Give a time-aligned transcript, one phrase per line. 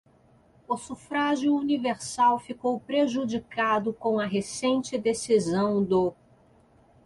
[0.67, 6.11] o sufrágio universal ficou prejudicado com a recente decisão do